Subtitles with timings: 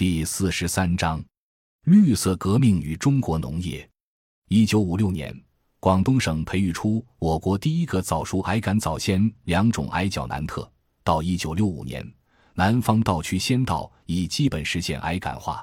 [0.00, 1.22] 第四十三章：
[1.84, 3.86] 绿色革命与中国农业。
[4.48, 5.38] 一九五六年，
[5.78, 10.66] 广东省培育出我国第一个早熟矮杆早先两种矮脚南特。
[11.04, 12.02] 到一九六五年，
[12.54, 15.62] 南方稻区先稻已基本实现矮杆化。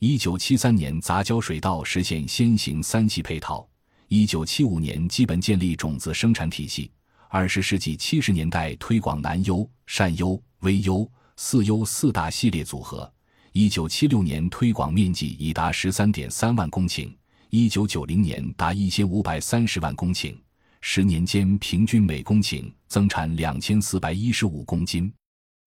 [0.00, 3.66] 一九七三年，杂交水稻实现先行三系配套。
[4.08, 6.90] 一九七五年，基本建立种子生产体系。
[7.30, 13.10] 二十世纪七十年代，推广南优、善优、微优、四优四大系列组合。
[13.54, 17.14] 一九七六年，推广面积已达十三点三万公顷。
[17.50, 20.34] 一九九零年，达一千五百三十万公顷。
[20.80, 25.12] 十年间，平均每公顷增产两千四百一十五公斤。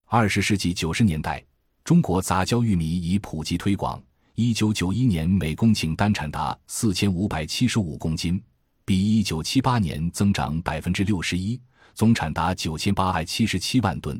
[0.07, 1.45] 二十世纪九十年代，
[1.83, 4.01] 中国杂交玉米已普及推广。
[4.33, 8.41] 一九九一年，每公顷单产达四千五百七十五公斤，
[8.83, 11.61] 比一九七八年增长百分之六十一，
[11.93, 14.19] 总产达九千八百七十七万吨。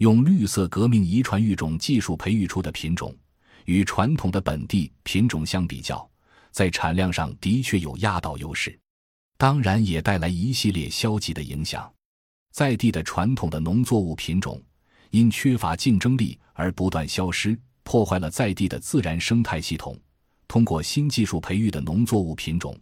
[0.00, 3.14] 用绿色革命遗传育种技术培育出的品种，
[3.66, 6.08] 与传统的本地品种相比较，
[6.52, 8.78] 在产量上的确有压倒优势，
[9.36, 11.92] 当然也带来一系列消极的影响。
[12.50, 14.58] 在地的传统的农作物品种，
[15.10, 17.58] 因缺乏竞争力而不断消失。
[17.82, 19.94] 破坏了在地的自然生态系统。
[20.48, 22.74] 通过新技术培育的农作物品种，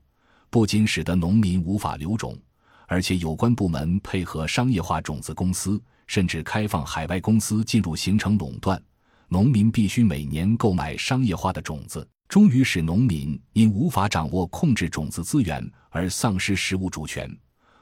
[0.51, 2.39] 不仅使得农民无法留种，
[2.87, 8.83] 而且有关部门配合商业化种子公司，甚至开放海外公司进入，形成垄断。
[9.29, 17.31] 农民必须每年购买商业化的种子，终于使农民因无法掌握控制种子资源而丧失食物主权。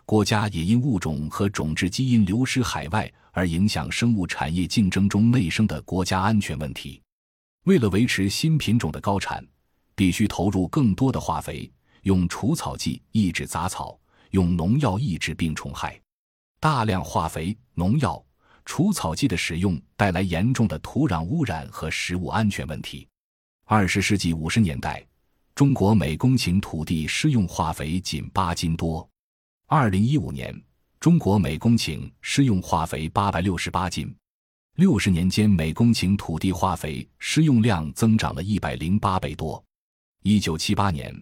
[0.05, 7.01] 国家也因物种和种质基因流失海外而影响生物产业竞争中内生的国家安全问题。
[7.65, 9.45] 为了维持新品种的高产，
[9.95, 11.69] 必须投入更多的化肥，
[12.03, 13.99] 用除草剂抑制杂草，
[14.31, 16.01] 用农药抑制病虫害。
[16.59, 18.25] 大量化肥、农药、
[18.65, 23.07] 除草剂的使用带来严重的土壤污染和食物安全问题。
[23.65, 25.05] 二十世纪五十年代，
[25.55, 29.09] 中国每公顷土地施用化肥仅八斤多。
[29.67, 30.55] 二零一五年，
[31.01, 34.15] 中国每公顷施用化肥八百六十八斤。
[34.77, 39.63] 六十年间，每公顷土地化肥施用量增长了一百零八倍多。
[40.23, 41.15] 一九七八年，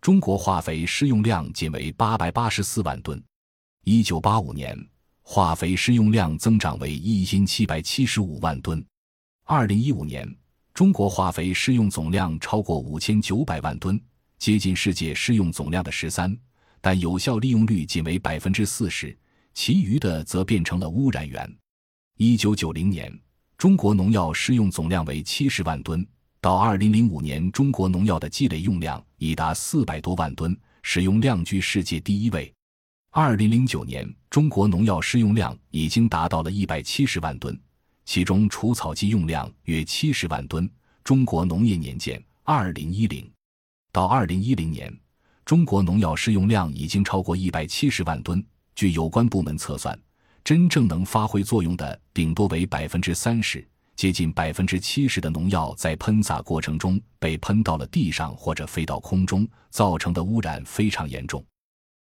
[0.00, 3.18] 中国化肥施用量仅为八百八十四万吨；
[3.84, 4.78] 一九八五年，
[5.22, 8.78] 化肥施用量增长为一千七百七十五万吨；
[9.44, 10.28] 二零一五年，
[10.74, 13.98] 中国化肥施用总量超过五千九百万吨，
[14.38, 16.36] 接近世界施用总量的十三，
[16.82, 19.16] 但有效利用率仅为百分之四十，
[19.54, 21.50] 其余的则变成了污染源。
[22.18, 23.10] 一九九零年，
[23.56, 26.06] 中国农药施用总量为七十万吨，
[26.38, 32.52] 到二零零五年，中国农药的积累用量已达四百多万吨，使用量居世界第一位。
[33.12, 37.58] 二零零九年，中国农药施用量已经达到了一百七十万吨，
[38.04, 40.70] 其中除草剂用量约七十万吨。
[41.02, 43.28] 中国农业年鉴二零一零
[43.90, 44.96] 到二零一零年，
[45.44, 48.40] 中国农药施用量已经超过一百七十万吨。
[48.76, 49.98] 据有关部门测算。
[50.44, 53.66] 真正能发挥作用的，顶多为百分之三十，
[53.96, 61.44] 接近百分之七十的农药在喷洒过程中被喷到了地上或者飞到空中，造成的污染非常严重。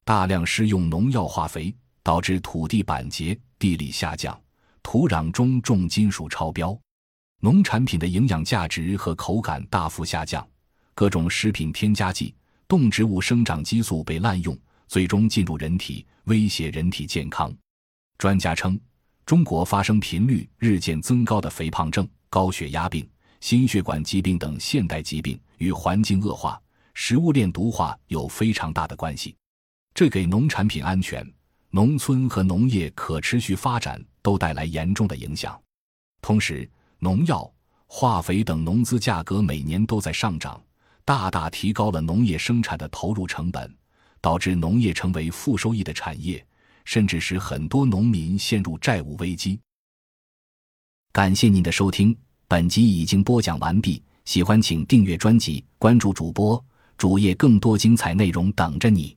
[0.10, 1.72] 大量施用农药化肥，
[2.02, 4.36] 导致土地板结、地力下降，
[4.82, 6.76] 土壤中重金属超标，
[7.42, 10.44] 农产品的营养价值和口感大幅下降，
[10.96, 12.34] 各种食品添加剂、
[12.68, 17.56] 动植物生长激素被滥用，最终进入人体，威胁人体健康。
[18.18, 18.82] 专家称，
[19.28, 23.08] 中国发生频率日渐增高的肥胖症、高血压病、
[23.42, 26.60] 心血管疾病等现代疾病与环境恶化、
[26.96, 29.36] 食物链毒化有非常大的关系，
[29.94, 31.26] 这给农产品安全、
[31.70, 35.60] 农村和农业可持续发展都带来严重的影响。
[36.22, 36.70] 同时，
[37.00, 37.52] 农药、
[37.88, 40.62] 化肥等农资价格每年都在上涨，
[41.04, 43.74] 大大提高了农业生产的投入成本，
[44.22, 46.46] 导致农业成为负收益的产业。
[46.86, 49.60] 甚至使很多农民陷入债务危机。
[51.12, 52.18] 感谢您的收听，
[52.48, 54.02] 本集已经播讲完毕。
[54.26, 56.64] 喜欢请订阅专辑，关注主播
[56.98, 59.16] 主页，更多精彩内容等着你。